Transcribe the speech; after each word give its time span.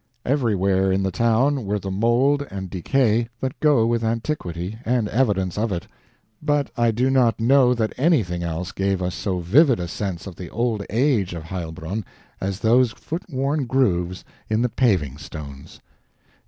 Everywhere 0.25 0.91
in 0.91 1.03
the 1.03 1.11
town 1.11 1.63
were 1.67 1.77
the 1.77 1.91
mold 1.91 2.47
and 2.49 2.71
decay 2.71 3.29
that 3.39 3.59
go 3.59 3.85
with 3.85 4.03
antiquity, 4.03 4.79
and 4.83 5.07
evidence 5.07 5.59
of 5.59 5.71
it; 5.71 5.85
but 6.41 6.71
I 6.75 6.89
do 6.89 7.11
not 7.11 7.39
know 7.39 7.75
that 7.75 7.93
anything 7.97 8.41
else 8.41 8.71
gave 8.71 8.99
us 9.03 9.13
so 9.13 9.41
vivid 9.41 9.79
a 9.79 9.87
sense 9.87 10.25
of 10.25 10.37
the 10.37 10.49
old 10.49 10.83
age 10.89 11.35
of 11.35 11.43
Heilbronn 11.43 12.03
as 12.39 12.61
those 12.61 12.93
footworn 12.95 13.67
grooves 13.67 14.25
in 14.49 14.63
the 14.63 14.69
paving 14.69 15.19
stones. 15.19 15.79